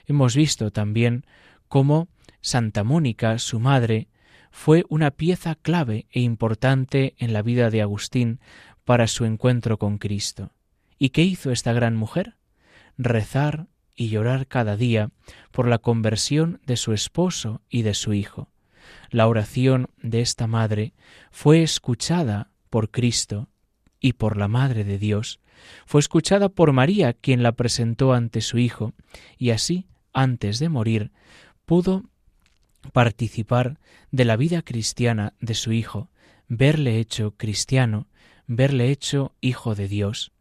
Hemos 0.06 0.36
visto 0.36 0.70
también 0.70 1.26
cómo 1.66 2.08
Santa 2.40 2.84
Mónica, 2.84 3.38
su 3.38 3.58
madre, 3.58 4.08
fue 4.52 4.84
una 4.90 5.10
pieza 5.10 5.56
clave 5.56 6.06
e 6.10 6.20
importante 6.20 7.14
en 7.18 7.32
la 7.32 7.42
vida 7.42 7.70
de 7.70 7.82
Agustín 7.82 8.38
para 8.84 9.08
su 9.08 9.24
encuentro 9.24 9.78
con 9.78 9.98
Cristo. 9.98 10.52
¿Y 10.98 11.10
qué 11.10 11.22
hizo 11.22 11.50
esta 11.50 11.72
gran 11.72 11.96
mujer? 11.96 12.36
Rezar 12.96 13.66
y 13.94 14.09
llorar 14.09 14.46
cada 14.46 14.76
día 14.76 15.11
por 15.50 15.68
la 15.68 15.78
conversión 15.78 16.61
de 16.66 16.76
su 16.76 16.92
esposo 16.92 17.62
y 17.68 17.83
de 17.83 17.94
su 17.94 18.12
hijo. 18.12 18.48
La 19.11 19.26
oración 19.26 19.88
de 20.02 20.20
esta 20.20 20.46
madre 20.46 20.94
fue 21.31 21.62
escuchada 21.62 22.50
por 22.70 22.90
Cristo 22.90 23.48
y 24.00 24.14
por 24.14 24.37
la 24.37 24.48
Madre 24.48 24.85
de 24.85 24.98
Dios, 24.98 25.40
fue 25.87 26.00
escuchada 26.00 26.48
por 26.48 26.72
María, 26.72 27.12
quien 27.12 27.42
la 27.42 27.52
presentó 27.52 28.12
ante 28.12 28.40
su 28.40 28.59
Hijo, 28.59 28.94
y 29.38 29.50
así, 29.50 29.87
antes 30.12 30.59
de 30.59 30.68
morir, 30.68 31.12
pudo 31.64 32.05
participar 32.92 33.78
de 34.11 34.24
la 34.24 34.37
vida 34.37 34.62
cristiana 34.62 35.35
de 35.40 35.55
su 35.55 35.72
Hijo, 35.72 36.11
verle 36.48 36.98
hecho 36.98 37.35
cristiano, 37.37 38.09
verle 38.46 38.90
hecho 38.90 39.35
Hijo 39.40 39.74
de 39.74 39.88
Dios. 39.88 40.33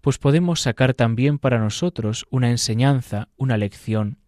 Pues 0.00 0.18
podemos 0.18 0.60
sacar 0.60 0.94
también 0.94 1.38
para 1.38 1.58
nosotros 1.58 2.26
una 2.30 2.50
enseñanza, 2.50 3.28
una 3.36 3.56
lección, 3.56 4.18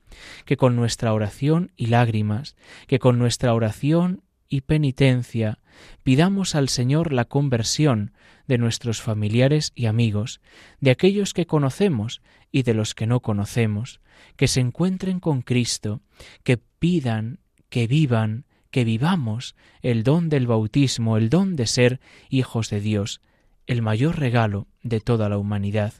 que 0.44 0.56
con 0.56 0.76
nuestra 0.76 1.12
oración 1.12 1.72
y 1.76 1.86
lágrimas, 1.86 2.56
que 2.86 2.98
con 2.98 3.18
nuestra 3.18 3.54
oración 3.54 4.22
y 4.48 4.62
penitencia 4.62 5.58
pidamos 6.02 6.54
al 6.54 6.68
Señor 6.68 7.12
la 7.12 7.24
conversión 7.24 8.12
de 8.48 8.58
nuestros 8.58 9.00
familiares 9.00 9.72
y 9.74 9.86
amigos, 9.86 10.40
de 10.80 10.90
aquellos 10.90 11.32
que 11.32 11.46
conocemos 11.46 12.20
y 12.50 12.64
de 12.64 12.74
los 12.74 12.94
que 12.94 13.06
no 13.06 13.20
conocemos, 13.20 14.00
que 14.36 14.48
se 14.48 14.60
encuentren 14.60 15.20
con 15.20 15.42
Cristo, 15.42 16.02
que 16.42 16.56
pidan 16.56 17.38
que 17.70 17.86
vivan, 17.86 18.44
que 18.70 18.84
vivamos 18.84 19.56
el 19.80 20.02
don 20.02 20.28
del 20.28 20.46
bautismo, 20.46 21.16
el 21.16 21.30
don 21.30 21.56
de 21.56 21.66
ser 21.66 22.00
hijos 22.28 22.68
de 22.68 22.80
Dios, 22.80 23.22
el 23.70 23.82
mayor 23.82 24.18
regalo 24.18 24.66
de 24.82 24.98
toda 24.98 25.28
la 25.28 25.38
humanidad. 25.38 25.94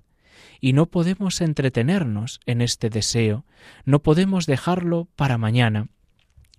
Y 0.61 0.72
no 0.72 0.87
podemos 0.87 1.40
entretenernos 1.40 2.40
en 2.44 2.62
este 2.62 2.90
deseo, 2.90 3.44
no 3.85 4.02
podemos 4.02 4.46
dejarlo 4.46 5.06
para 5.14 5.38
mañana, 5.38 5.87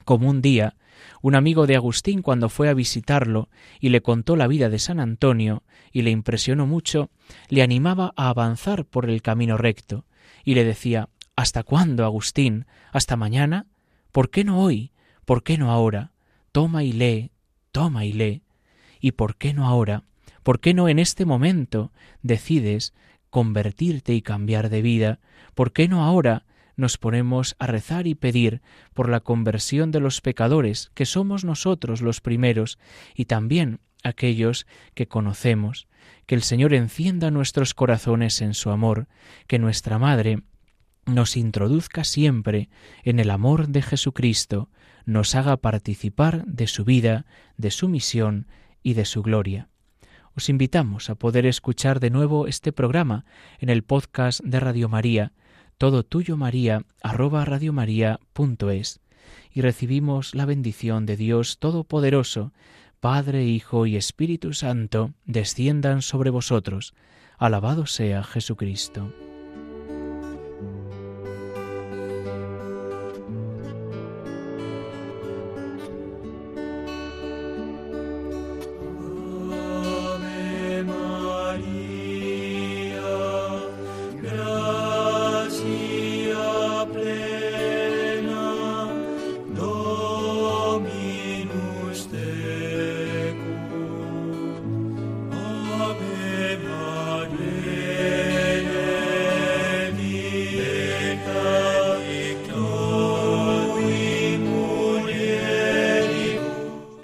como 0.06 0.30
un 0.30 0.42
día 0.42 0.78
un 1.22 1.36
amigo 1.36 1.68
de 1.68 1.76
Agustín 1.76 2.22
cuando 2.22 2.48
fue 2.48 2.70
a 2.70 2.74
visitarlo 2.74 3.50
y 3.82 3.90
le 3.90 4.02
contó 4.02 4.38
la 4.38 4.48
vida 4.48 4.70
de 4.70 4.80
San 4.80 5.02
Antonio 5.02 5.64
y 5.92 6.04
le 6.04 6.12
impresionó 6.12 6.66
mucho, 6.66 7.10
le 7.50 7.62
animaba 7.62 8.14
a 8.16 8.30
avanzar 8.30 8.86
por 8.86 9.10
el 9.10 9.22
camino 9.22 9.58
recto 9.58 10.06
y 10.46 10.56
le 10.56 10.64
decía 10.64 11.10
¿Hasta 11.36 11.64
cuándo, 11.64 12.06
Agustín? 12.06 12.68
¿Hasta 12.94 13.18
mañana? 13.18 13.68
¿Por 14.14 14.30
qué 14.30 14.46
no 14.46 14.62
hoy? 14.62 14.94
¿Por 15.26 15.44
qué 15.44 15.58
no 15.58 15.72
ahora? 15.72 16.14
Toma 16.54 16.86
y 16.86 16.94
lee, 16.94 17.32
toma 17.74 18.06
y 18.06 18.14
lee. 18.14 18.44
¿Y 19.02 19.12
por 19.12 19.36
qué 19.36 19.54
no 19.54 19.68
ahora? 19.68 20.06
¿Por 20.44 20.60
qué 20.60 20.74
no 20.74 20.90
en 20.90 21.00
este 21.00 21.26
momento 21.26 21.92
decides 22.22 22.94
convertirte 23.30 24.14
y 24.14 24.22
cambiar 24.22 24.70
de 24.70 24.82
vida? 24.82 25.20
¿Por 25.56 25.72
qué 25.72 25.88
no 25.88 26.04
ahora 26.04 26.46
nos 26.76 26.98
ponemos 26.98 27.56
a 27.60 27.68
rezar 27.68 28.08
y 28.08 28.16
pedir 28.16 28.62
por 28.94 29.10
la 29.10 29.20
conversión 29.20 29.92
de 29.92 30.00
los 30.00 30.22
pecadores, 30.22 30.92
que 30.94 31.06
somos 31.06 31.44
nosotros 31.44 32.02
los 32.02 32.22
primeros, 32.22 32.80
y 33.16 33.26
también 33.26 33.80
aquellos 34.04 34.66
que 34.94 35.08
conocemos, 35.08 35.88
que 36.26 36.36
el 36.36 36.42
Señor 36.42 36.74
encienda 36.74 37.30
nuestros 37.30 37.74
corazones 37.74 38.42
en 38.42 38.54
su 38.54 38.72
amor, 38.72 39.08
que 39.48 39.60
nuestra 39.60 40.00
Madre 40.00 40.44
nos 41.06 41.38
introduzca 41.38 42.04
siempre 42.04 42.70
en 43.04 43.20
el 43.20 43.30
amor 43.30 43.68
de 43.68 43.82
Jesucristo, 43.82 44.70
nos 45.06 45.36
haga 45.36 45.58
participar 45.58 46.46
de 46.46 46.68
su 46.68 46.86
vida, 46.86 47.26
de 47.58 47.72
su 47.72 47.90
misión 47.90 48.48
y 48.84 48.94
de 48.94 49.06
su 49.06 49.24
gloria. 49.24 49.71
Os 50.36 50.50
invitamos 50.50 51.10
a 51.10 51.16
poder 51.16 51.46
escuchar 51.46 52.00
de 52.00 52.10
nuevo 52.10 52.48
este 52.48 52.72
programa 52.72 53.26
en 53.60 53.70
el 53.70 53.84
podcast 53.84 54.42
de 54.44 54.60
Radio 54.60 54.88
María, 54.88 55.34
todo 55.78 56.04
tuyo 56.04 56.38
María, 56.38 56.86
arroba 57.04 57.44
radiomaria.es, 57.44 59.02
y 59.54 59.62
recibimos 59.62 60.34
la 60.34 60.46
bendición 60.46 61.06
de 61.06 61.18
Dios 61.18 61.58
Todopoderoso, 61.60 62.54
Padre, 63.00 63.46
Hijo 63.46 63.86
y 63.88 63.98
Espíritu 63.98 64.54
Santo, 64.54 65.14
desciendan 65.26 66.02
sobre 66.02 66.30
vosotros. 66.30 66.94
Alabado 67.38 67.88
sea 67.88 68.24
Jesucristo. 68.24 69.12